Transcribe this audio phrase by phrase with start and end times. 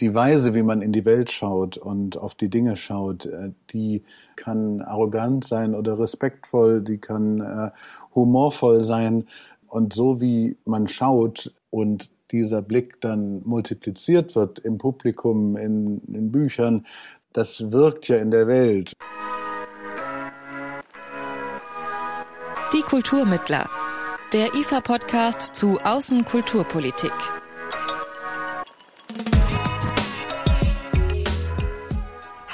[0.00, 4.02] die Weise, wie man in die Welt schaut und auf die Dinge schaut, äh, die
[4.36, 7.70] kann arrogant sein oder respektvoll, die kann äh,
[8.14, 9.26] humorvoll sein.
[9.68, 16.32] Und so wie man schaut und dieser Blick dann multipliziert wird im Publikum, in, in
[16.32, 16.86] Büchern,
[17.32, 18.94] das wirkt ja in der Welt.
[22.72, 23.68] Die Kulturmittler.
[24.32, 27.12] Der IFA-Podcast zu Außenkulturpolitik.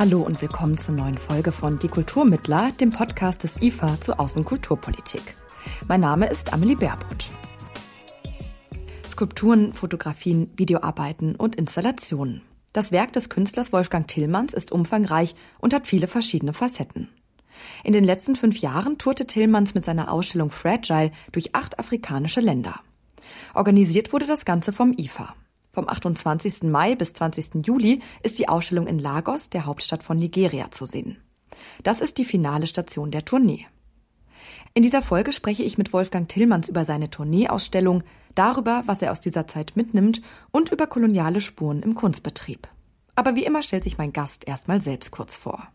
[0.00, 5.36] Hallo und willkommen zur neuen Folge von Die Kulturmittler, dem Podcast des IFA zur Außenkulturpolitik.
[5.88, 7.26] Mein Name ist Amelie Baerbutt.
[9.06, 12.40] Skulpturen, Fotografien, Videoarbeiten und Installationen.
[12.72, 17.10] Das Werk des Künstlers Wolfgang Tillmanns ist umfangreich und hat viele verschiedene Facetten.
[17.84, 22.80] In den letzten fünf Jahren tourte Tillmanns mit seiner Ausstellung Fragile durch acht afrikanische Länder.
[23.52, 25.34] Organisiert wurde das Ganze vom IFA.
[25.72, 26.64] Vom 28.
[26.64, 27.66] Mai bis 20.
[27.66, 31.18] Juli ist die Ausstellung in Lagos, der Hauptstadt von Nigeria, zu sehen.
[31.82, 33.66] Das ist die finale Station der Tournee.
[34.74, 38.02] In dieser Folge spreche ich mit Wolfgang Tillmanns über seine Tourneeausstellung,
[38.34, 42.68] darüber, was er aus dieser Zeit mitnimmt und über koloniale Spuren im Kunstbetrieb.
[43.14, 45.68] Aber wie immer stellt sich mein Gast erstmal selbst kurz vor.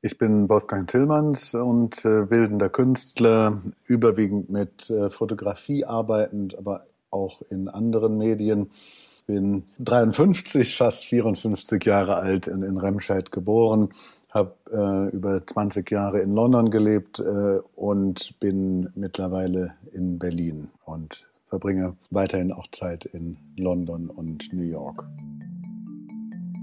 [0.00, 7.42] Ich bin Wolfgang Tillmanns und äh, bildender Künstler, überwiegend mit äh, Fotografie arbeitend, aber auch
[7.50, 8.70] in anderen Medien
[9.26, 13.90] bin 53, fast 54 Jahre alt, in, in Remscheid geboren,
[14.30, 21.26] habe äh, über 20 Jahre in London gelebt äh, und bin mittlerweile in Berlin und
[21.48, 25.04] verbringe weiterhin auch Zeit in London und New York.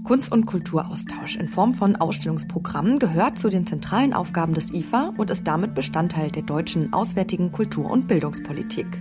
[0.02, 5.30] Kunst- und Kulturaustausch in Form von Ausstellungsprogrammen gehört zu den zentralen Aufgaben des IFA und
[5.30, 9.00] ist damit Bestandteil der deutschen auswärtigen Kultur- und Bildungspolitik.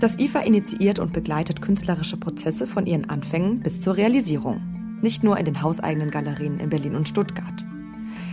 [0.00, 4.60] Das IFA initiiert und begleitet künstlerische Prozesse von ihren Anfängen bis zur Realisierung.
[5.02, 7.66] Nicht nur in den hauseigenen Galerien in Berlin und Stuttgart.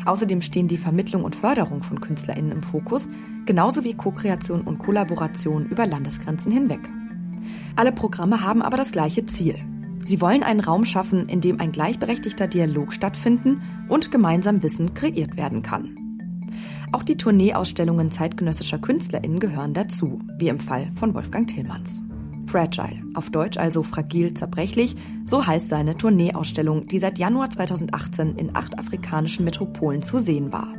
[0.06, 3.10] Außerdem stehen die Vermittlung und Förderung von KünstlerInnen im Fokus,
[3.48, 6.82] genauso wie Co-Kreation und Kollaboration über Landesgrenzen hinweg.
[7.76, 9.56] Alle Programme haben aber das gleiche Ziel.
[10.04, 15.36] Sie wollen einen Raum schaffen, in dem ein gleichberechtigter Dialog stattfinden und gemeinsam Wissen kreiert
[15.36, 16.05] werden kann.
[16.92, 22.02] Auch die Tourneeausstellungen zeitgenössischer KünstlerInnen gehören dazu, wie im Fall von Wolfgang Tillmanns.
[22.48, 28.56] Fragile, auf Deutsch also fragil zerbrechlich, so heißt seine Tourneeausstellung, die seit Januar 2018 in
[28.56, 30.74] acht afrikanischen Metropolen zu sehen war.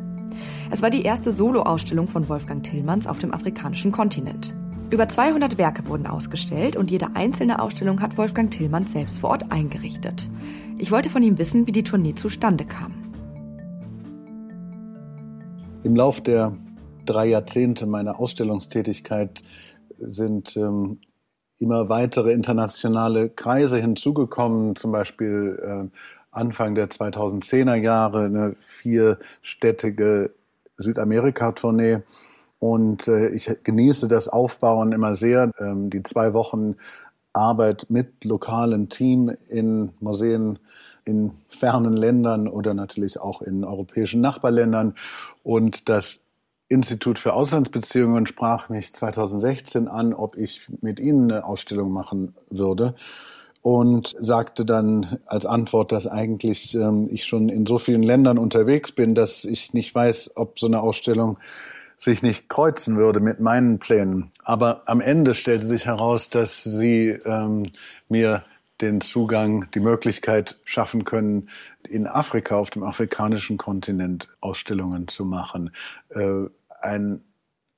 [0.71, 4.55] Es war die erste Soloausstellung von Wolfgang Tillmanns auf dem afrikanischen Kontinent.
[4.91, 9.51] Über 200 Werke wurden ausgestellt und jede einzelne Ausstellung hat Wolfgang Tillmanns selbst vor Ort
[9.51, 10.31] eingerichtet.
[10.79, 13.06] Ich wollte von ihm wissen, wie die Tournee zustande kam.
[15.87, 16.53] Im Lauf der
[17.05, 19.45] drei Jahrzehnte meiner Ausstellungstätigkeit
[20.01, 20.99] sind ähm,
[21.59, 25.99] immer weitere internationale Kreise hinzugekommen, zum Beispiel äh,
[26.33, 30.33] Anfang der 2010er Jahre eine vierstädtige
[30.79, 32.03] Südamerika-Tournee.
[32.59, 35.53] Und äh, ich genieße das Aufbauen immer sehr.
[35.61, 36.75] Ähm, die zwei Wochen
[37.33, 40.59] Arbeit mit lokalem Team in Museen
[41.07, 44.95] in fernen Ländern oder natürlich auch in europäischen Nachbarländern.
[45.43, 46.21] Und das
[46.69, 52.95] Institut für Auslandsbeziehungen sprach mich 2016 an, ob ich mit ihnen eine Ausstellung machen würde
[53.63, 58.93] und sagte dann als Antwort, dass eigentlich ähm, ich schon in so vielen Ländern unterwegs
[58.93, 61.39] bin, dass ich nicht weiß, ob so eine Ausstellung
[61.99, 64.31] sich nicht kreuzen würde mit meinen Plänen.
[64.45, 67.73] Aber am Ende stellte sich heraus, dass sie ähm,
[68.09, 68.45] mir
[68.81, 71.49] den Zugang, die Möglichkeit schaffen können,
[71.89, 75.71] in Afrika, auf dem afrikanischen Kontinent Ausstellungen zu machen.
[76.11, 76.47] Äh,
[76.81, 77.23] ein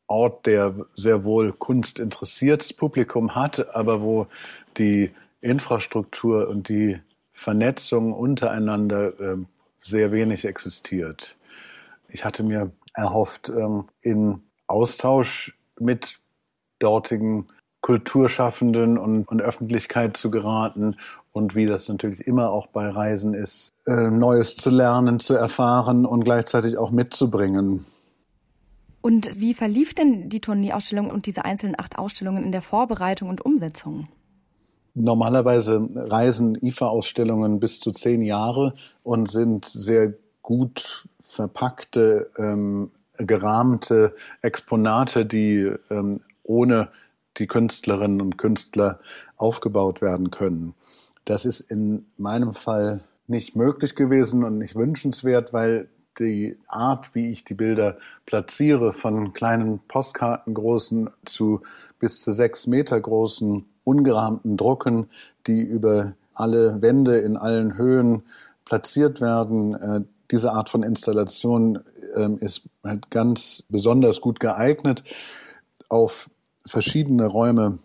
[0.06, 4.26] Ort, der sehr wohl kunstinteressiertes Publikum hat, aber wo
[4.78, 5.10] die
[5.40, 6.98] Infrastruktur und die
[7.32, 9.36] Vernetzung untereinander äh,
[9.84, 11.36] sehr wenig existiert.
[12.08, 16.18] Ich hatte mir erhofft, ähm, in Austausch mit
[16.78, 17.48] dortigen
[17.80, 20.96] Kulturschaffenden und, und Öffentlichkeit zu geraten
[21.32, 26.04] und wie das natürlich immer auch bei Reisen ist, äh, Neues zu lernen, zu erfahren
[26.04, 27.86] und gleichzeitig auch mitzubringen.
[29.00, 33.44] Und wie verlief denn die Tourneeausstellung und diese einzelnen acht Ausstellungen in der Vorbereitung und
[33.44, 34.08] Umsetzung?
[34.94, 38.74] Normalerweise reisen IFA-Ausstellungen bis zu zehn Jahre
[39.04, 46.88] und sind sehr gut verpackte, ähm, gerahmte Exponate, die ähm, ohne
[47.38, 49.00] die Künstlerinnen und Künstler
[49.36, 50.74] aufgebaut werden können.
[51.24, 55.88] Das ist in meinem Fall nicht möglich gewesen und nicht wünschenswert, weil
[56.18, 61.62] die Art, wie ich die Bilder platziere, von kleinen Postkarten großen zu
[61.98, 65.08] bis zu sechs Meter großen ungerahmten Drucken,
[65.46, 68.22] die über alle Wände in allen Höhen
[68.64, 69.74] platziert werden.
[69.74, 70.00] Äh,
[70.30, 71.80] diese Art von Installation
[72.14, 75.02] äh, ist halt ganz besonders gut geeignet,
[75.88, 76.28] auf
[76.68, 77.78] verschiedene Räume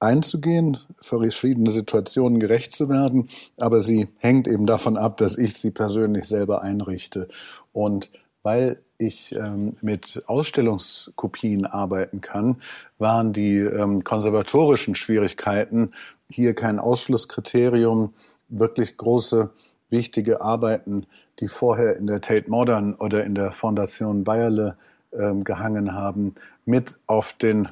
[0.00, 5.54] einzugehen, für verschiedene Situationen gerecht zu werden, aber sie hängt eben davon ab, dass ich
[5.54, 7.28] sie persönlich selber einrichte.
[7.72, 8.08] Und
[8.42, 12.62] weil ich ähm, mit Ausstellungskopien arbeiten kann,
[12.98, 15.92] waren die ähm, konservatorischen Schwierigkeiten
[16.28, 18.14] hier kein Ausschlusskriterium.
[18.48, 19.50] Wirklich große,
[19.90, 21.06] wichtige Arbeiten,
[21.40, 24.76] die vorher in der Tate Modern oder in der Fondation Bayerle
[25.12, 26.34] ähm, gehangen haben,
[26.64, 27.68] mit auf den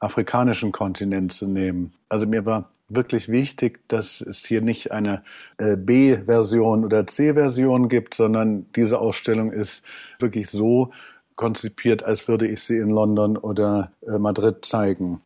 [0.00, 1.92] afrikanischen Kontinent zu nehmen.
[2.08, 5.22] Also mir war wirklich wichtig, dass es hier nicht eine
[5.58, 9.84] äh, B-Version oder C-Version gibt, sondern diese Ausstellung ist
[10.18, 10.90] wirklich so
[11.36, 15.20] konzipiert, als würde ich sie in London oder äh, Madrid zeigen.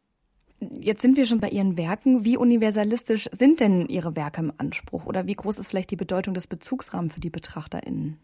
[0.60, 2.24] Jetzt sind wir schon bei Ihren Werken.
[2.24, 5.06] Wie universalistisch sind denn Ihre Werke im Anspruch?
[5.06, 8.18] Oder wie groß ist vielleicht die Bedeutung des Bezugsrahmens für die BetrachterInnen?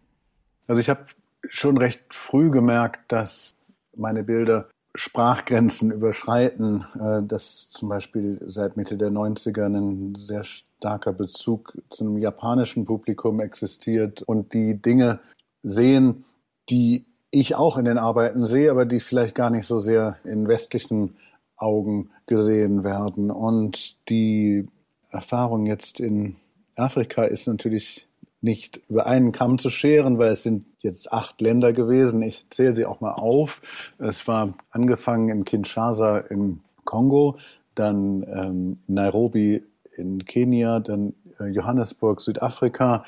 [0.66, 1.06] Also ich habe
[1.48, 3.54] schon recht früh gemerkt, dass
[3.96, 11.12] meine Bilder Sprachgrenzen überschreiten, äh, dass zum Beispiel seit Mitte der 90er ein sehr starker
[11.12, 15.20] Bezug zu einem japanischen Publikum existiert und die Dinge
[15.62, 16.24] sehen,
[16.68, 20.48] die ich auch in den Arbeiten sehe, aber die vielleicht gar nicht so sehr in
[20.48, 21.16] westlichen
[21.56, 23.30] Augen gesehen werden.
[23.30, 24.66] Und die
[25.10, 26.36] Erfahrung jetzt in
[26.76, 28.08] Afrika ist natürlich
[28.42, 32.22] nicht über einen Kamm zu scheren, weil es sind jetzt acht Länder gewesen.
[32.22, 33.60] Ich zähle sie auch mal auf.
[33.98, 37.38] Es war angefangen in Kinshasa im Kongo,
[37.74, 39.62] dann ähm, Nairobi
[39.96, 43.04] in Kenia, dann äh, Johannesburg, Südafrika,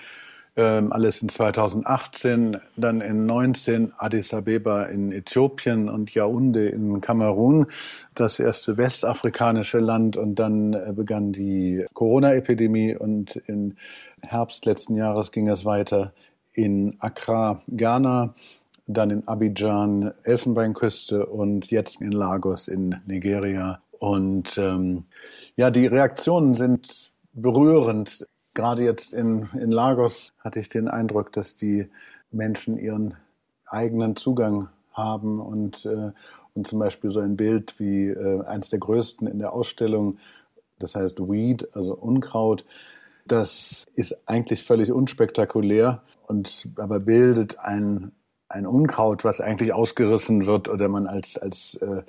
[0.56, 7.66] ähm, alles in 2018, dann in 19 Addis Abeba in Äthiopien und Yaoundé in Kamerun,
[8.14, 13.76] das erste westafrikanische Land und dann äh, begann die Corona-Epidemie und im
[14.20, 16.12] Herbst letzten Jahres ging es weiter
[16.52, 18.34] in Accra, Ghana,
[18.86, 23.80] dann in Abidjan, Elfenbeinküste und jetzt in Lagos in Nigeria.
[23.98, 25.04] Und ähm,
[25.56, 28.26] ja, die Reaktionen sind berührend.
[28.54, 31.88] Gerade jetzt in, in Lagos hatte ich den Eindruck, dass die
[32.30, 33.16] Menschen ihren
[33.66, 36.12] eigenen Zugang haben und, äh,
[36.54, 40.18] und zum Beispiel so ein Bild wie äh, eins der größten in der Ausstellung,
[40.78, 42.64] das heißt Weed, also Unkraut,
[43.26, 48.12] das ist eigentlich völlig unspektakulär und aber bildet ein,
[48.48, 52.02] ein Unkraut, was eigentlich ausgerissen wird oder man als, als äh,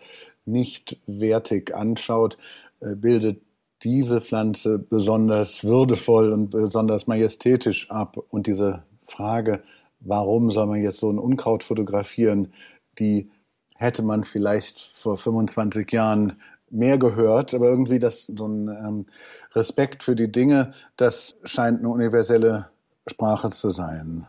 [0.46, 2.38] nicht wertig anschaut,
[2.82, 3.42] äh, bildet
[3.84, 8.18] diese Pflanze besonders würdevoll und besonders majestätisch ab.
[8.30, 9.64] Und diese Frage,
[10.00, 12.54] warum soll man jetzt so ein Unkraut fotografieren,
[13.00, 13.30] die
[13.76, 16.40] hätte man vielleicht vor 25 Jahren
[16.70, 19.06] mehr gehört, aber irgendwie das so ein ähm,
[19.54, 22.70] Respekt für die Dinge, das scheint eine universelle
[23.08, 24.26] Sprache zu sein.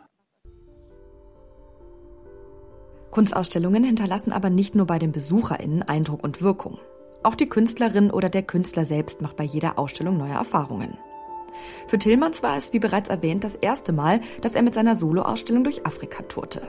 [3.11, 6.79] Kunstausstellungen hinterlassen aber nicht nur bei den BesucherInnen Eindruck und Wirkung.
[7.25, 10.99] Auch die Künstlerin oder der Künstler selbst macht bei jeder Ausstellung neue Erfahrungen.
[11.87, 15.65] Für Tillmanns war es, wie bereits erwähnt, das erste Mal, dass er mit seiner Soloausstellung
[15.65, 16.61] durch Afrika tourte.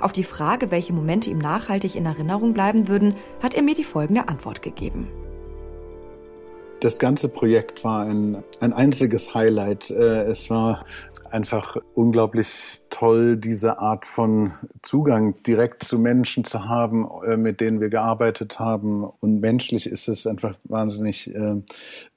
[0.00, 3.84] Auf die Frage, welche Momente ihm nachhaltig in Erinnerung bleiben würden, hat er mir die
[3.84, 5.08] folgende Antwort gegeben.
[6.80, 9.90] Das ganze Projekt war ein, ein einziges Highlight.
[9.90, 10.86] Äh, es war
[11.32, 17.80] einfach unglaublich toll, diese Art von Zugang direkt zu Menschen zu haben, äh, mit denen
[17.80, 19.04] wir gearbeitet haben.
[19.04, 21.56] Und menschlich ist es einfach wahnsinnig äh,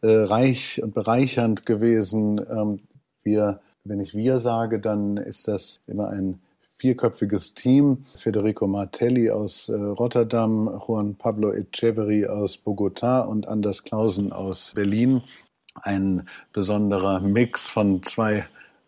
[0.01, 2.39] äh, reich und bereichernd gewesen.
[2.49, 2.79] Ähm,
[3.23, 6.39] wir, wenn ich wir sage, dann ist das immer ein
[6.77, 8.05] vierköpfiges Team.
[8.17, 15.21] Federico Martelli aus äh, Rotterdam, Juan Pablo Echeverry aus Bogotá und Anders Clausen aus Berlin.
[15.81, 18.45] Ein besonderer Mix von zwei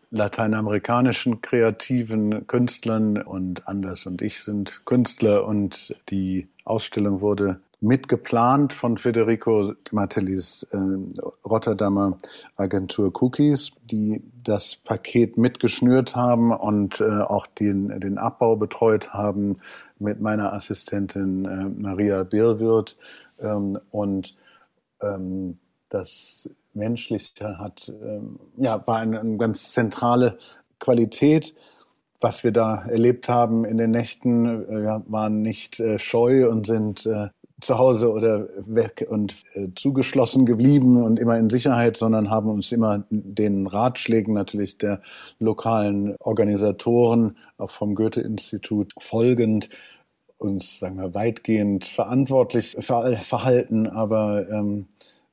[0.09, 8.97] lateinamerikanischen kreativen Künstlern und Anders und ich sind Künstler und die Ausstellung wurde mitgeplant von
[8.97, 10.77] Federico Martellis äh,
[11.45, 12.17] Rotterdamer
[12.55, 19.59] Agentur Cookies, die das Paket mitgeschnürt haben und äh, auch den, den Abbau betreut haben
[19.99, 22.97] mit meiner Assistentin äh, Maria Birwirth.
[23.39, 24.35] Ähm, und
[25.01, 25.59] ähm,
[25.89, 30.37] das Menschliche hat, ähm, ja, war eine, eine ganz zentrale
[30.79, 31.53] Qualität.
[32.19, 37.05] Was wir da erlebt haben in den Nächten, äh, waren nicht äh, scheu und sind
[37.05, 37.27] äh,
[37.61, 42.71] zu Hause oder weg und äh, zugeschlossen geblieben und immer in Sicherheit, sondern haben uns
[42.71, 45.01] immer den Ratschlägen natürlich der
[45.39, 49.69] lokalen Organisatoren, auch vom Goethe-Institut folgend,
[50.37, 54.87] uns, sagen wir, weitgehend verantwortlich ver verhalten, aber ähm,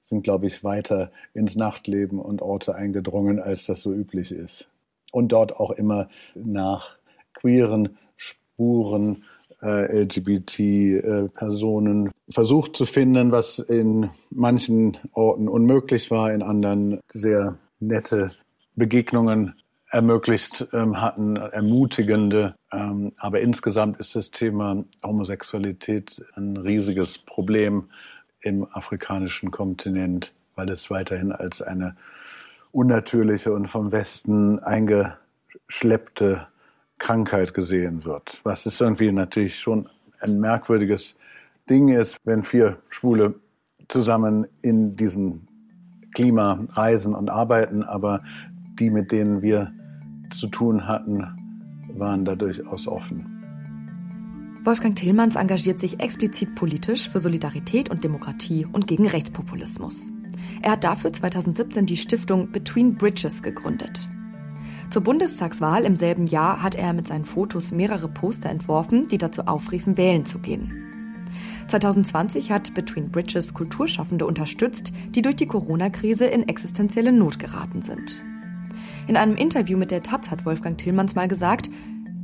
[0.05, 4.69] sind, glaube ich, weiter ins Nachtleben und Orte eingedrungen, als das so üblich ist.
[5.13, 6.97] Und dort auch immer nach
[7.35, 9.25] queeren Spuren
[9.63, 17.59] äh, LGBT-Personen äh, versucht zu finden, was in manchen Orten unmöglich war, in anderen sehr
[17.81, 18.31] nette
[18.77, 19.55] Begegnungen
[19.91, 22.57] ermöglicht ähm, hatten, ermutigende.
[22.73, 27.91] Ähm, aber insgesamt ist das Thema Homosexualität ein riesiges Problem
[28.45, 31.97] im afrikanischen Kontinent, weil es weiterhin als eine
[32.73, 36.47] unnatürliche und vom Westen eingeschleppte
[36.99, 38.41] Krankheit gesehen wird.
[38.45, 39.89] Was ist irgendwie natürlich schon
[40.21, 41.17] ein merkwürdiges
[41.69, 43.35] Ding ist, wenn vier Schwule
[43.89, 45.47] zusammen in diesem
[46.15, 48.23] Klima reisen und arbeiten, aber
[48.79, 49.73] die, mit denen wir
[50.31, 51.27] zu tun hatten,
[51.97, 53.34] waren da durchaus offen.
[54.65, 60.11] Wolfgang Tillmanns engagiert sich explizit politisch für Solidarität und Demokratie und gegen Rechtspopulismus.
[60.63, 64.01] Er hat dafür 2017 die Stiftung Between Bridges gegründet.
[64.89, 69.43] Zur Bundestagswahl im selben Jahr hat er mit seinen Fotos mehrere Poster entworfen, die dazu
[69.43, 70.73] aufriefen, wählen zu gehen.
[71.67, 78.23] 2020 hat Between Bridges Kulturschaffende unterstützt, die durch die Corona-Krise in existenzielle Not geraten sind.
[79.09, 81.69] In einem Interview mit der Taz hat Wolfgang Tillmanns mal gesagt,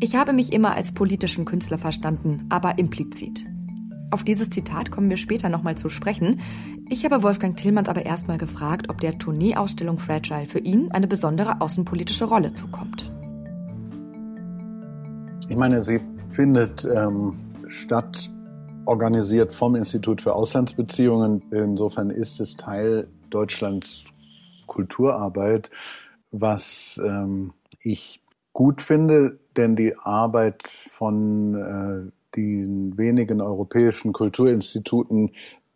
[0.00, 3.44] ich habe mich immer als politischen Künstler verstanden, aber implizit.
[4.10, 6.40] Auf dieses Zitat kommen wir später nochmal zu sprechen.
[6.88, 11.60] Ich habe Wolfgang Tillmanns aber erstmal gefragt, ob der Tourneeausstellung Fragile für ihn eine besondere
[11.60, 13.12] außenpolitische Rolle zukommt.
[15.48, 17.34] Ich meine, sie findet ähm,
[17.68, 18.30] statt,
[18.86, 21.42] organisiert vom Institut für Auslandsbeziehungen.
[21.50, 24.04] Insofern ist es Teil Deutschlands
[24.66, 25.70] Kulturarbeit
[26.30, 27.52] was ähm,
[27.82, 35.32] ich gut finde, denn die Arbeit von äh, den wenigen europäischen Kulturinstituten,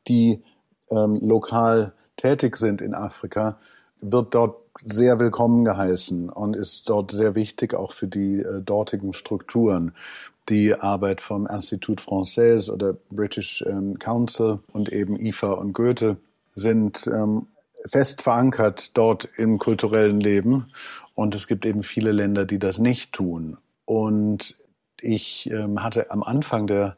[0.07, 0.43] die
[0.91, 3.59] ähm, lokal tätig sind in Afrika,
[4.01, 9.15] wird dort sehr willkommen geheißen und ist dort sehr wichtig auch für die äh, dortigen
[9.15, 9.93] Strukturen.
[10.49, 16.17] Die Arbeit vom Institut Français oder British ähm, Council und eben IFA und Goethe
[16.55, 17.47] sind ähm,
[17.91, 20.67] fest verankert dort im kulturellen Leben.
[21.15, 23.57] Und es gibt eben viele Länder, die das nicht tun.
[23.85, 24.57] Und
[25.01, 26.97] ich ähm, hatte am Anfang der,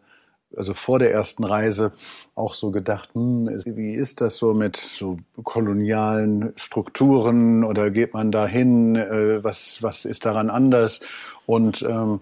[0.57, 1.93] also vor der ersten Reise,
[2.35, 8.31] auch so gedacht, hm, wie ist das so mit so kolonialen Strukturen oder geht man
[8.31, 8.97] da hin?
[8.97, 11.01] Äh, was, was ist daran anders?
[11.47, 12.21] Und, ähm,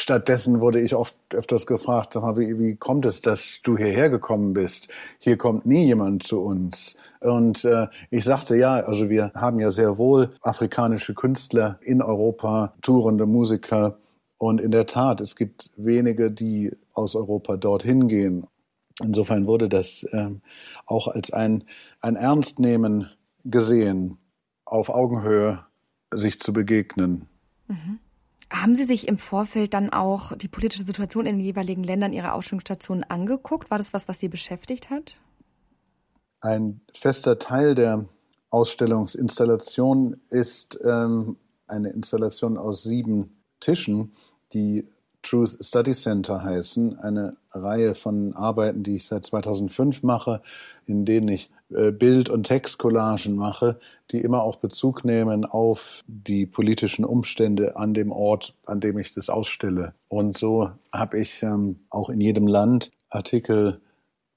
[0.00, 4.08] Stattdessen wurde ich oft öfters gefragt, sag mal, wie, wie kommt es, dass du hierher
[4.08, 4.88] gekommen bist?
[5.18, 6.96] Hier kommt nie jemand zu uns.
[7.20, 12.72] Und äh, ich sagte, ja, also wir haben ja sehr wohl afrikanische Künstler in Europa,
[12.80, 13.98] tourende Musiker.
[14.38, 18.46] Und in der Tat, es gibt wenige, die aus Europa dorthin gehen.
[19.02, 20.30] Insofern wurde das äh,
[20.86, 21.64] auch als ein,
[22.00, 23.10] ein Ernstnehmen
[23.44, 24.16] gesehen,
[24.64, 25.66] auf Augenhöhe
[26.10, 27.26] sich zu begegnen.
[27.68, 27.98] Mhm.
[28.52, 32.34] Haben Sie sich im Vorfeld dann auch die politische Situation in den jeweiligen Ländern Ihrer
[32.34, 33.70] Ausstellungsstationen angeguckt?
[33.70, 35.20] War das was, was Sie beschäftigt hat?
[36.40, 38.06] Ein fester Teil der
[38.50, 41.36] Ausstellungsinstallation ist ähm,
[41.68, 44.12] eine Installation aus sieben Tischen,
[44.52, 44.88] die
[45.22, 46.98] Truth Study Center heißen.
[46.98, 50.42] Eine Reihe von Arbeiten, die ich seit 2005 mache,
[50.86, 53.78] in denen ich Bild- und Textcollagen mache,
[54.10, 59.14] die immer auch Bezug nehmen auf die politischen Umstände an dem Ort, an dem ich
[59.14, 59.94] das ausstelle.
[60.08, 63.80] Und so habe ich ähm, auch in jedem Land Artikel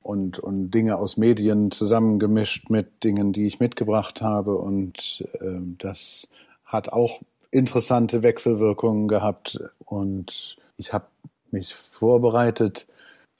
[0.02, 4.58] und, und Dinge aus Medien zusammengemischt mit Dingen, die ich mitgebracht habe.
[4.58, 6.28] Und ähm, das
[6.66, 7.22] hat auch
[7.52, 9.60] interessante Wechselwirkungen gehabt.
[9.86, 11.06] Und ich habe
[11.52, 12.88] mich vorbereitet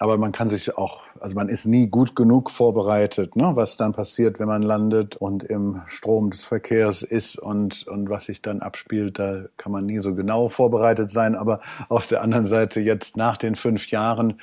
[0.04, 3.94] aber man kann sich auch, also man ist nie gut genug vorbereitet, ne, was dann
[3.94, 8.60] passiert, wenn man landet und im Strom des Verkehrs ist und, und was sich dann
[8.60, 11.36] abspielt, da kann man nie so genau vorbereitet sein.
[11.36, 14.42] Aber auf der anderen Seite jetzt nach den fünf Jahren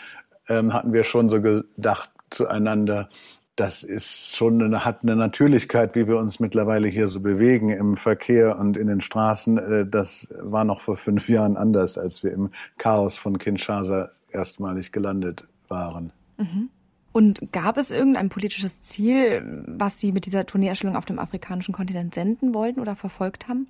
[0.49, 3.11] ähm, hatten wir schon so gedacht zueinander,
[3.55, 7.99] das ist schon eine, hat eine Natürlichkeit, wie wir uns mittlerweile hier so bewegen im
[7.99, 9.59] Verkehr und in den Straßen.
[9.59, 12.49] Äh, das war noch vor fünf Jahren anders, als wir im
[12.79, 16.13] Chaos von Kinshasa erstmalig gelandet waren.
[16.39, 16.71] Mhm.
[17.13, 22.15] Und gab es irgendein politisches Ziel, was Sie mit dieser Tourneeerstellung auf dem afrikanischen Kontinent
[22.15, 23.67] senden wollten oder verfolgt haben?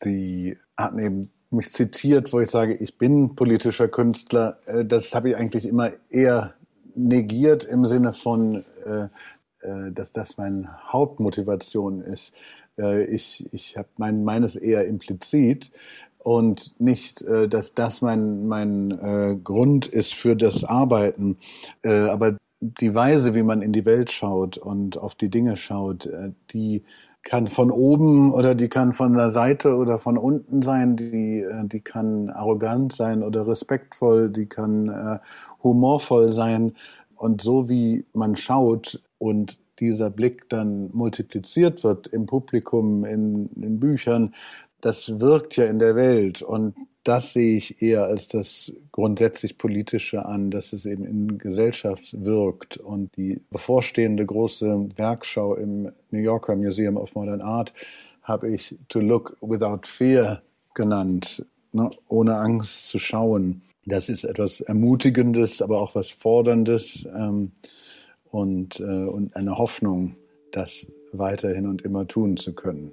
[0.00, 4.58] Sie hatten eben mich zitiert, wo ich sage, ich bin politischer Künstler.
[4.66, 6.54] Äh, das habe ich eigentlich immer eher
[6.94, 9.08] negiert im Sinne von, äh,
[9.66, 12.32] äh, dass das meine Hauptmotivation ist.
[13.10, 15.70] Ich, ich habe mein, meines eher implizit
[16.22, 21.38] und nicht, dass das mein, mein Grund ist für das Arbeiten.
[21.82, 26.32] aber die Weise, wie man in die Welt schaut und auf die Dinge schaut, äh,
[26.52, 26.84] die
[27.22, 31.66] kann von oben oder die kann von der Seite oder von unten sein, die, äh,
[31.66, 35.18] die kann arrogant sein oder respektvoll, die kann äh,
[35.62, 36.74] humorvoll sein.
[37.16, 43.80] Und so wie man schaut und dieser Blick dann multipliziert wird im Publikum, in, in
[43.80, 44.34] Büchern,
[44.80, 46.42] das wirkt ja in der Welt.
[46.42, 52.02] Und das sehe ich eher als das grundsätzlich Politische an, dass es eben in Gesellschaft
[52.12, 52.76] wirkt.
[52.76, 57.72] Und die bevorstehende große Werkschau im New Yorker Museum of Modern Art
[58.22, 60.42] habe ich To Look Without Fear
[60.74, 61.90] genannt, ne?
[62.08, 63.62] ohne Angst zu schauen.
[63.86, 67.52] Das ist etwas Ermutigendes, aber auch was Forderndes ähm,
[68.30, 70.16] und, äh, und eine Hoffnung,
[70.52, 72.92] das weiterhin und immer tun zu können.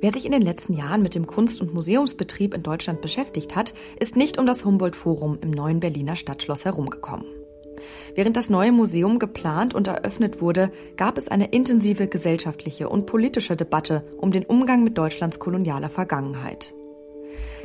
[0.00, 3.74] Wer sich in den letzten Jahren mit dem Kunst- und Museumsbetrieb in Deutschland beschäftigt hat,
[3.98, 7.26] ist nicht um das Humboldt-Forum im neuen Berliner Stadtschloss herumgekommen.
[8.14, 13.56] Während das neue Museum geplant und eröffnet wurde, gab es eine intensive gesellschaftliche und politische
[13.56, 16.72] Debatte um den Umgang mit Deutschlands kolonialer Vergangenheit.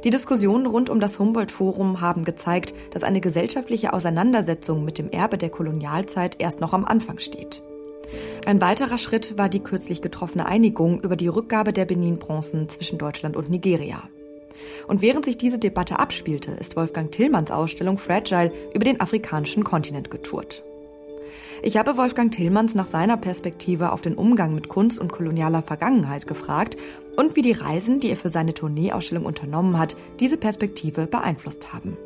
[0.04, 5.38] Die Diskussionen rund um das Humboldt-Forum haben gezeigt, dass eine gesellschaftliche Auseinandersetzung mit dem Erbe
[5.38, 7.64] der Kolonialzeit erst noch am Anfang steht.
[8.46, 13.36] Ein weiterer Schritt war die kürzlich getroffene Einigung über die Rückgabe der Benin-Bronzen zwischen Deutschland
[13.36, 14.04] und Nigeria.
[14.88, 20.12] Und während sich diese Debatte abspielte, ist Wolfgang Tillmanns Ausstellung Fragile über den afrikanischen Kontinent
[20.12, 20.64] getourt.
[21.62, 26.28] Ich habe Wolfgang Tillmanns nach seiner Perspektive auf den Umgang mit Kunst und kolonialer Vergangenheit
[26.28, 26.78] gefragt
[27.18, 31.98] und wie die Reisen, die er für seine Tourneeausstellung unternommen hat, diese Perspektive beeinflusst haben.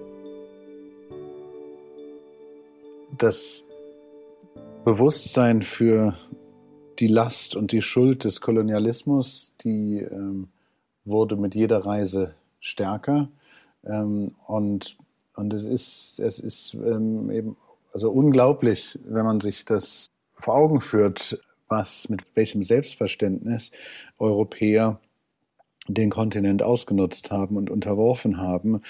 [3.18, 3.64] Das
[4.86, 6.18] Bewusstsein für
[7.00, 10.48] die Last und die Schuld des Kolonialismus, die ähm,
[11.04, 13.28] wurde mit jeder Reise stärker.
[13.86, 14.98] Ähm, und,
[15.36, 17.58] und es ist, es ist ähm, eben
[17.94, 23.72] also unglaublich, wenn man sich das vor Augen führt, was mit welchem Selbstverständnis
[24.18, 25.00] Europäer
[25.88, 28.82] den Kontinent ausgenutzt haben und unterworfen haben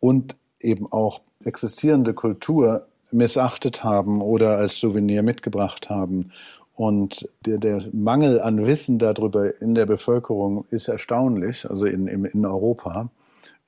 [0.00, 6.32] und eben auch existierende Kultur missachtet haben oder als Souvenir mitgebracht haben.
[6.74, 12.26] Und der, der Mangel an Wissen darüber in der Bevölkerung ist erstaunlich, also in, in,
[12.26, 13.08] in Europa.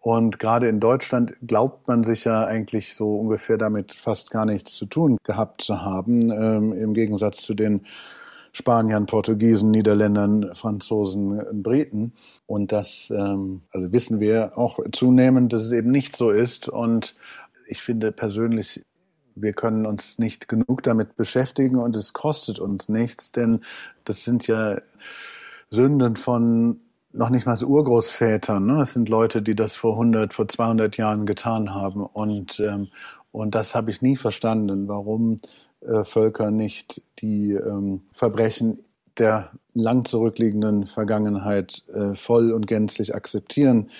[0.00, 4.74] Und gerade in Deutschland glaubt man sich ja eigentlich so ungefähr damit fast gar nichts
[4.74, 7.86] zu tun gehabt zu haben, ähm, im Gegensatz zu den
[8.52, 12.12] Spaniern, Portugiesen, Niederländern, Franzosen, Briten.
[12.46, 16.68] Und das ähm, also wissen wir auch zunehmend, dass es eben nicht so ist.
[16.68, 17.14] Und
[17.68, 18.82] ich finde persönlich
[19.42, 23.60] wir können uns nicht genug damit beschäftigen und es kostet uns nichts, denn
[24.04, 24.78] das sind ja
[25.70, 26.80] Sünden von
[27.12, 28.64] noch nicht mal Urgroßvätern.
[28.64, 28.76] Ne?
[28.78, 32.04] Das sind Leute, die das vor 100, vor 200 Jahren getan haben.
[32.04, 32.88] Und, ähm,
[33.32, 35.38] und das habe ich nie verstanden, warum
[35.80, 38.84] äh, Völker nicht die ähm, Verbrechen
[39.16, 43.90] der lang zurückliegenden Vergangenheit äh, voll und gänzlich akzeptieren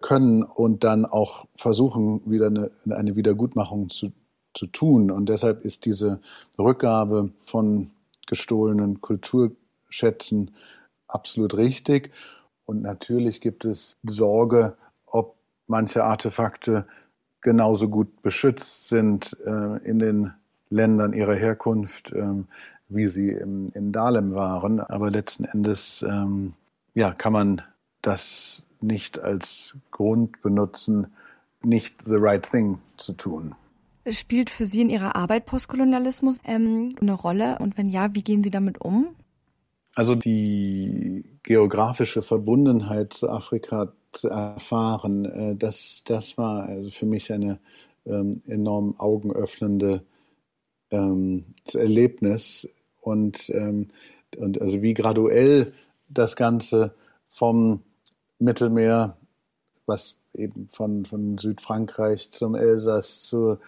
[0.00, 4.12] können und dann auch versuchen, wieder eine, eine Wiedergutmachung zu
[4.54, 5.10] zu tun.
[5.10, 6.20] Und deshalb ist diese
[6.58, 7.90] Rückgabe von
[8.26, 10.52] gestohlenen Kulturschätzen
[11.08, 12.12] absolut richtig.
[12.66, 15.34] Und natürlich gibt es Sorge, ob
[15.66, 16.86] manche Artefakte
[17.40, 20.32] genauso gut beschützt sind äh, in den
[20.68, 22.46] Ländern ihrer Herkunft, ähm,
[22.88, 24.80] wie sie im, in Dahlem waren.
[24.80, 26.54] Aber letzten Endes ähm,
[26.94, 27.62] ja, kann man
[28.02, 31.08] das nicht als Grund benutzen,
[31.62, 33.54] nicht the right thing zu tun.
[34.08, 37.58] Spielt für Sie in Ihrer Arbeit Postkolonialismus ähm, eine Rolle?
[37.58, 39.14] Und wenn ja, wie gehen Sie damit um?
[39.94, 47.32] Also die geografische Verbundenheit zu Afrika zu erfahren, äh, das, das war also für mich
[47.32, 47.58] eine
[48.06, 50.02] ähm, enorm augenöffnende
[50.90, 52.68] ähm, Erlebnis
[53.00, 53.88] und, ähm,
[54.36, 55.72] und also wie graduell
[56.08, 56.94] das Ganze
[57.30, 57.82] vom
[58.38, 59.16] Mittelmeer,
[59.86, 63.58] was eben von, von Südfrankreich zum Elsass zu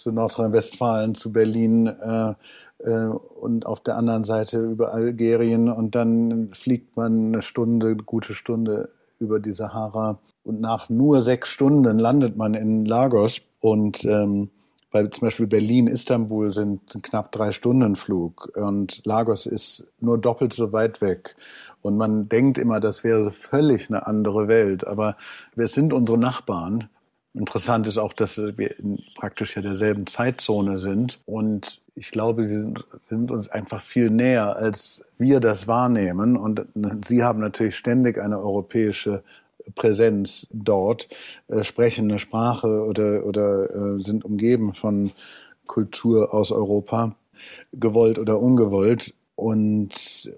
[0.00, 2.34] zu Nordrhein-Westfalen, zu Berlin äh,
[2.78, 3.06] äh,
[3.40, 5.68] und auf der anderen Seite über Algerien.
[5.68, 10.18] Und dann fliegt man eine Stunde, eine gute Stunde über die Sahara.
[10.44, 13.40] Und nach nur sechs Stunden landet man in Lagos.
[13.60, 14.50] Und ähm,
[14.92, 18.50] weil zum Beispiel Berlin, Istanbul sind, knapp drei Stunden Flug.
[18.56, 21.36] Und Lagos ist nur doppelt so weit weg.
[21.82, 25.16] Und man denkt immer, das wäre völlig eine andere Welt, aber
[25.54, 26.88] wir sind unsere Nachbarn
[27.32, 31.20] Interessant ist auch, dass wir in praktisch ja derselben Zeitzone sind.
[31.26, 36.36] Und ich glaube, sie sind, sind, uns einfach viel näher, als wir das wahrnehmen.
[36.36, 36.66] Und
[37.06, 39.22] sie haben natürlich ständig eine europäische
[39.76, 41.08] Präsenz dort,
[41.48, 45.12] äh, sprechen eine Sprache oder, oder äh, sind umgeben von
[45.66, 47.14] Kultur aus Europa,
[47.72, 49.14] gewollt oder ungewollt.
[49.36, 50.32] Und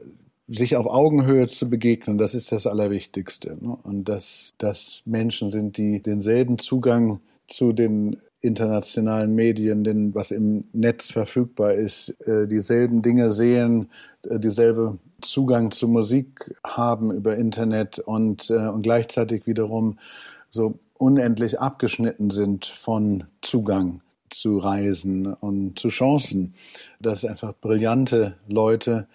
[0.54, 3.56] sich auf Augenhöhe zu begegnen, das ist das Allerwichtigste.
[3.60, 3.76] Ne?
[3.82, 10.64] Und dass das Menschen sind, die denselben Zugang zu den internationalen Medien, denn was im
[10.72, 13.88] Netz verfügbar ist, äh, dieselben Dinge sehen,
[14.28, 19.98] äh, dieselbe Zugang zu Musik haben über Internet und, äh, und gleichzeitig wiederum
[20.48, 26.54] so unendlich abgeschnitten sind von Zugang zu Reisen und zu Chancen,
[27.00, 29.06] dass einfach brillante Leute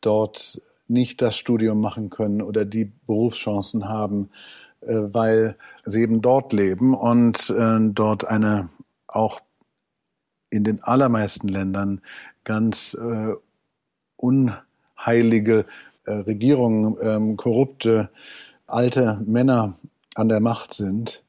[0.00, 4.30] dort nicht das Studium machen können oder die Berufschancen haben,
[4.80, 8.68] äh, weil sie eben dort leben und äh, dort eine
[9.08, 9.40] auch
[10.50, 12.00] in den allermeisten Ländern
[12.44, 13.34] ganz äh,
[14.16, 15.64] unheilige
[16.08, 18.10] Regierungen, ähm, korrupte
[18.68, 19.76] alte Männer
[20.14, 21.24] an der Macht sind,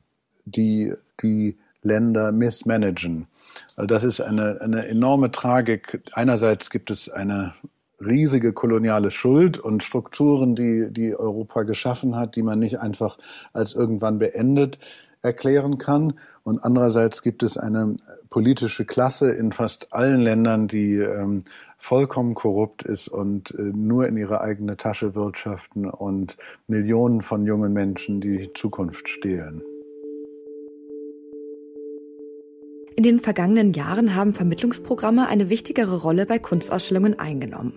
[0.45, 3.27] die die Länder missmanagen.
[3.75, 6.01] Also das ist eine, eine enorme Tragik.
[6.13, 7.53] Einerseits gibt es eine
[7.99, 13.17] riesige koloniale Schuld und Strukturen, die, die Europa geschaffen hat, die man nicht einfach
[13.53, 14.79] als irgendwann beendet
[15.21, 16.13] erklären kann.
[16.43, 17.97] Und andererseits gibt es eine
[18.29, 21.43] politische Klasse in fast allen Ländern, die ähm,
[21.77, 27.73] vollkommen korrupt ist und äh, nur in ihre eigene Tasche wirtschaften und Millionen von jungen
[27.73, 29.61] Menschen die Zukunft stehlen.
[32.97, 37.73] In den vergangenen Jahren haben Vermittlungsprogramme eine wichtigere Rolle bei Kunstausstellungen eingenommen.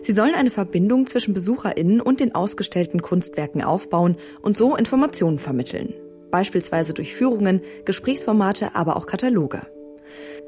[0.00, 5.92] Sie sollen eine Verbindung zwischen Besucherinnen und den ausgestellten Kunstwerken aufbauen und so Informationen vermitteln.
[6.30, 9.60] Beispielsweise durch Führungen, Gesprächsformate, aber auch Kataloge.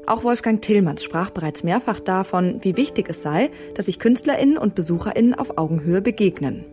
[0.07, 4.73] Auch Wolfgang Tillmanns sprach bereits mehrfach davon, wie wichtig es sei, dass sich Künstlerinnen und
[4.73, 6.65] Besucherinnen auf Augenhöhe begegnen.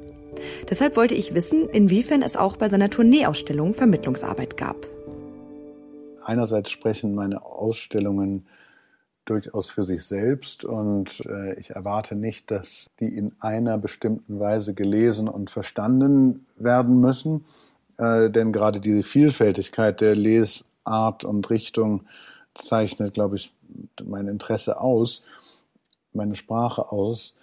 [0.70, 4.88] Deshalb wollte ich wissen, inwiefern es auch bei seiner Tourneeausstellung Vermittlungsarbeit gab
[6.26, 8.46] einerseits sprechen meine Ausstellungen
[9.24, 14.72] durchaus für sich selbst und äh, ich erwarte nicht, dass die in einer bestimmten Weise
[14.72, 17.44] gelesen und verstanden werden müssen,
[17.98, 22.04] äh, denn gerade diese Vielfältigkeit der Lesart und Richtung
[22.54, 23.52] zeichnet, glaube ich,
[24.02, 25.24] mein Interesse aus,
[26.12, 27.34] meine Sprache aus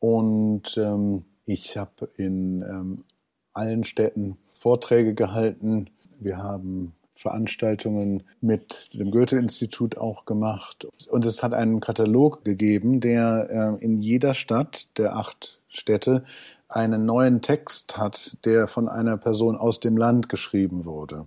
[0.00, 3.04] und ähm, ich habe in ähm,
[3.52, 5.90] allen Städten Vorträge gehalten.
[6.20, 10.86] Wir haben Veranstaltungen mit dem Goethe-Institut auch gemacht.
[11.10, 16.24] Und es hat einen Katalog gegeben, der äh, in jeder Stadt der acht Städte
[16.68, 21.26] einen neuen Text hat, der von einer Person aus dem Land geschrieben wurde.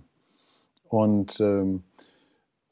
[0.88, 1.82] Und, ähm,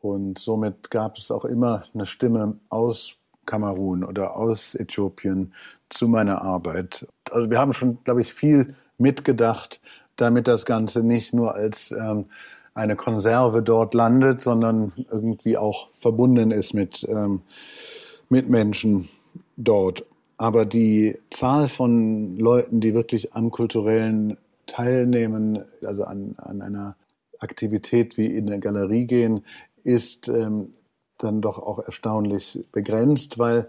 [0.01, 5.53] und somit gab es auch immer eine Stimme aus Kamerun oder aus Äthiopien
[5.91, 7.07] zu meiner Arbeit.
[7.31, 9.81] Also wir haben schon, glaube ich, viel mitgedacht,
[10.17, 12.27] damit das Ganze nicht nur als ähm,
[12.75, 17.43] eine Konserve dort landet, sondern irgendwie auch verbunden ist mit, ähm,
[18.29, 19.09] mit Menschen
[19.57, 20.05] dort.
[20.37, 26.97] Aber die Zahl von Leuten, die wirklich am kulturellen teilnehmen, also an, an einer
[27.41, 29.45] Aktivität wie in eine Galerie gehen,
[29.83, 30.75] ist ähm,
[31.19, 33.69] dann doch auch erstaunlich begrenzt, weil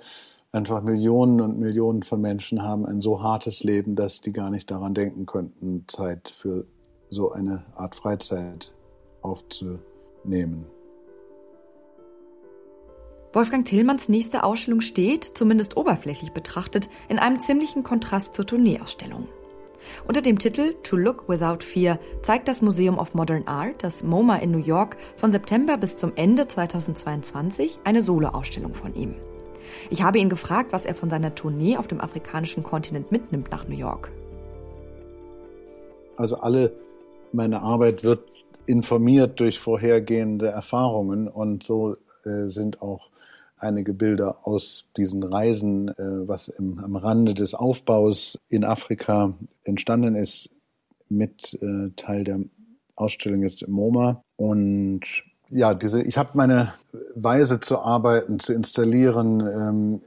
[0.51, 4.69] einfach Millionen und Millionen von Menschen haben ein so hartes Leben, dass die gar nicht
[4.69, 6.65] daran denken könnten, Zeit für
[7.09, 8.73] so eine Art Freizeit
[9.21, 10.65] aufzunehmen.
[13.33, 19.27] Wolfgang Tillmanns nächste Ausstellung steht, zumindest oberflächlich betrachtet, in einem ziemlichen Kontrast zur Tourneeausstellung.
[20.05, 24.37] Unter dem Titel To Look Without Fear zeigt das Museum of Modern Art, das MoMA
[24.37, 29.15] in New York, von September bis zum Ende 2022 eine Soloausstellung von ihm.
[29.89, 33.67] Ich habe ihn gefragt, was er von seiner Tournee auf dem afrikanischen Kontinent mitnimmt nach
[33.67, 34.11] New York.
[36.17, 36.73] Also alle
[37.31, 38.30] meine Arbeit wird
[38.71, 43.09] informiert durch vorhergehende Erfahrungen und so äh, sind auch
[43.57, 50.15] einige Bilder aus diesen Reisen, äh, was im, am Rande des Aufbaus in Afrika entstanden
[50.15, 50.49] ist,
[51.09, 52.39] mit äh, Teil der
[52.95, 54.23] Ausstellung jetzt im MoMA.
[54.37, 55.01] Und
[55.49, 56.73] ja, diese, ich habe meine
[57.13, 60.01] Weise zu arbeiten, zu installieren, ähm,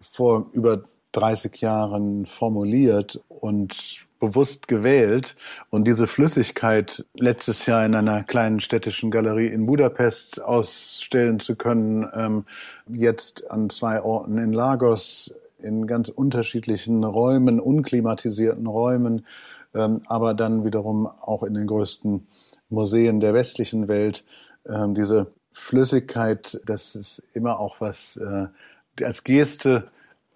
[0.00, 5.36] vor über 30 Jahren formuliert und bewusst gewählt.
[5.70, 12.08] Und diese Flüssigkeit letztes Jahr in einer kleinen städtischen Galerie in Budapest ausstellen zu können,
[12.14, 12.44] ähm,
[12.88, 19.26] jetzt an zwei Orten in Lagos, in ganz unterschiedlichen Räumen, unklimatisierten Räumen,
[19.74, 22.26] ähm, aber dann wiederum auch in den größten
[22.68, 24.24] Museen der westlichen Welt.
[24.66, 28.46] Ähm, diese Flüssigkeit, das ist immer auch was äh,
[29.04, 29.88] als Geste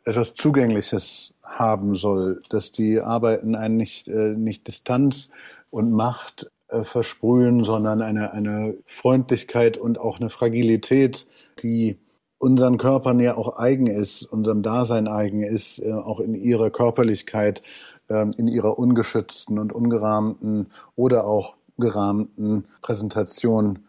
[0.04, 5.30] etwas Zugängliches haben soll, dass die Arbeiten einen nicht, äh, nicht Distanz
[5.70, 11.26] und Macht äh, versprühen, sondern eine, eine Freundlichkeit und auch eine Fragilität,
[11.62, 11.98] die
[12.38, 17.62] unseren Körpern ja auch eigen ist, unserem Dasein eigen ist, äh, auch in ihrer Körperlichkeit,
[18.08, 23.80] äh, in ihrer ungeschützten und ungerahmten oder auch gerahmten Präsentation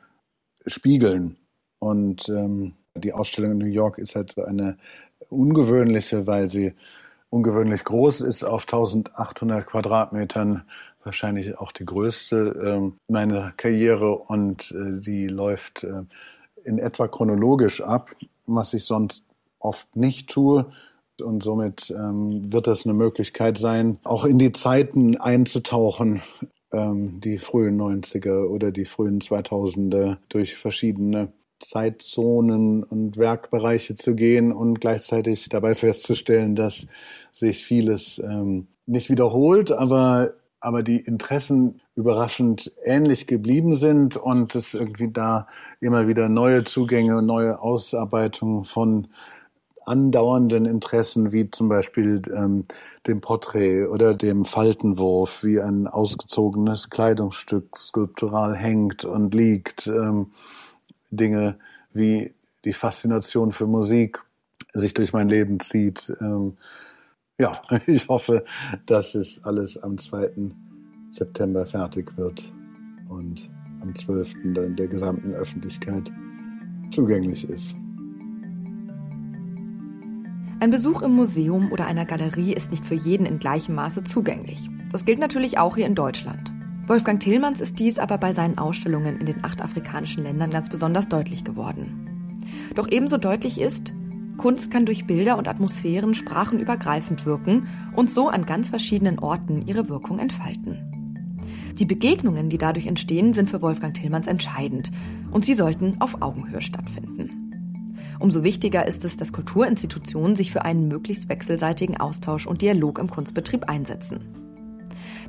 [0.67, 1.37] spiegeln.
[1.79, 4.77] Und ähm, die Ausstellung in New York ist halt eine
[5.29, 6.73] ungewöhnliche, weil sie
[7.33, 10.63] ungewöhnlich groß ist, auf 1800 Quadratmetern,
[11.03, 16.03] wahrscheinlich auch die größte ähm, meiner Karriere und äh, die läuft äh,
[16.63, 18.11] in etwa chronologisch ab,
[18.45, 19.23] was ich sonst
[19.59, 20.67] oft nicht tue.
[21.21, 26.21] Und somit ähm, wird das eine Möglichkeit sein, auch in die Zeiten einzutauchen,
[26.71, 34.51] ähm, die frühen 90er oder die frühen 2000er durch verschiedene Zeitzonen und Werkbereiche zu gehen
[34.51, 36.87] und gleichzeitig dabei festzustellen, dass
[37.33, 44.73] sich vieles ähm, nicht wiederholt, aber, aber die Interessen überraschend ähnlich geblieben sind und es
[44.73, 45.47] irgendwie da
[45.81, 49.07] immer wieder neue Zugänge neue Ausarbeitungen von
[49.85, 52.65] andauernden Interessen, wie zum Beispiel ähm,
[53.05, 59.87] dem Porträt oder dem Faltenwurf, wie ein ausgezogenes Kleidungsstück skulptural hängt und liegt.
[59.87, 60.27] Ähm,
[61.15, 61.57] Dinge
[61.93, 62.33] wie
[62.65, 64.23] die Faszination für Musik
[64.71, 66.11] sich durch mein Leben zieht.
[66.21, 66.57] Ähm,
[67.39, 68.45] ja, ich hoffe,
[68.85, 70.29] dass es alles am 2.
[71.11, 72.53] September fertig wird
[73.09, 73.49] und
[73.81, 74.33] am 12.
[74.53, 76.11] dann der gesamten Öffentlichkeit
[76.91, 77.75] zugänglich ist.
[80.59, 84.69] Ein Besuch im Museum oder einer Galerie ist nicht für jeden in gleichem Maße zugänglich.
[84.93, 86.53] Das gilt natürlich auch hier in Deutschland.
[86.87, 91.09] Wolfgang Tillmanns ist dies aber bei seinen Ausstellungen in den acht afrikanischen Ländern ganz besonders
[91.09, 92.39] deutlich geworden.
[92.75, 93.93] Doch ebenso deutlich ist,
[94.37, 99.89] Kunst kann durch Bilder und Atmosphären sprachenübergreifend wirken und so an ganz verschiedenen Orten ihre
[99.89, 100.79] Wirkung entfalten.
[101.77, 104.91] Die Begegnungen, die dadurch entstehen, sind für Wolfgang Tillmanns entscheidend
[105.31, 107.43] und sie sollten auf Augenhöhe stattfinden.
[108.19, 113.09] Umso wichtiger ist es, dass Kulturinstitutionen sich für einen möglichst wechselseitigen Austausch und Dialog im
[113.09, 114.19] Kunstbetrieb einsetzen.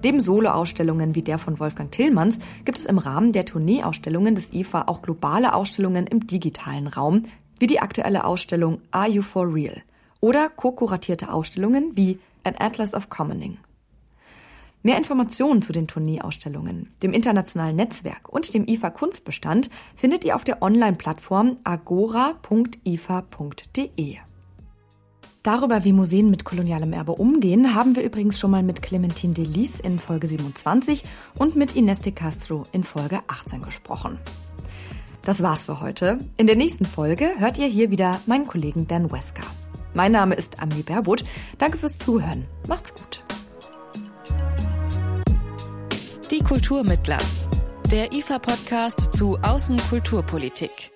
[0.02, 4.82] Neben Soloausstellungen wie der von Wolfgang Tillmanns gibt es im Rahmen der Tourneeausstellungen des IFA
[4.82, 7.22] auch globale Ausstellungen im digitalen Raum,
[7.58, 9.82] wie die aktuelle Ausstellung Are You For Real?
[10.24, 13.58] oder co-kuratierte Ausstellungen wie An Atlas of Commoning.
[14.82, 20.44] Mehr Informationen zu den Tourneeausstellungen, dem internationalen Netzwerk und dem IFA Kunstbestand findet ihr auf
[20.44, 22.96] der Online-Plattform agora.ifa.de.
[25.42, 29.78] Darüber, wie Museen mit kolonialem Erbe umgehen, haben wir übrigens schon mal mit Clementine Delis
[29.78, 31.04] in Folge 27
[31.38, 34.18] und mit Ines de Castro in Folge 18 gesprochen.
[35.24, 36.18] Das war's für heute.
[36.37, 39.44] In der nächsten Folge hört ihr hier wieder meinen Kollegen Dan Wesker.
[39.94, 41.24] Mein Name ist Amelie Berbot.
[41.58, 42.46] Danke fürs Zuhören.
[42.68, 43.24] Macht's gut.
[46.30, 47.18] Die Kulturmittler.
[47.90, 50.93] Der IFA-Podcast zu Außenkulturpolitik.